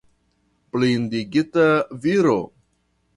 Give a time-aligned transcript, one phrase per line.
[0.71, 1.67] Blindigita
[2.07, 2.39] viro!